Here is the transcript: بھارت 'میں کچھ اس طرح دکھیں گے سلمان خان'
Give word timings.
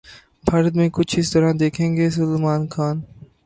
بھارت 0.45 0.73
'میں 0.75 0.87
کچھ 0.93 1.13
اس 1.19 1.31
طرح 1.31 1.51
دکھیں 1.59 1.95
گے 1.97 2.09
سلمان 2.09 2.61
خان' 2.67 3.01